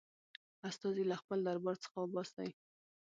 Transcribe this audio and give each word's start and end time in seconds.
استازی 0.69 1.03
له 1.11 1.15
خپل 1.21 1.37
دربار 1.47 1.75
څخه 1.83 1.95
وباسي. 1.99 2.49